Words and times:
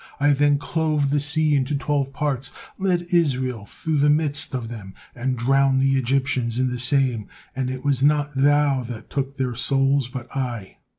I 0.19 0.31
then 0.33 0.57
clove 0.57 1.11
the 1.11 1.19
sea 1.19 1.55
into 1.55 1.75
twelve 1.75 2.11
parts, 2.11 2.51
led 2.79 3.05
Israel 3.13 3.67
through 3.67 3.99
the 3.99 4.09
midst 4.09 4.55
of 4.55 4.67
them, 4.67 4.95
and 5.13 5.37
drowned 5.37 5.79
the 5.79 5.95
Egyptians 5.95 6.57
in 6.59 6.71
the 6.71 6.79
same, 6.79 7.27
and 7.55 7.69
it 7.69 7.85
was 7.85 8.01
not 8.01 8.31
thou 8.35 8.81
that 8.85 9.11
took 9.11 9.37
their 9.37 9.53
souls, 9.53 10.07
but 10.07 10.35
I. 10.35 10.77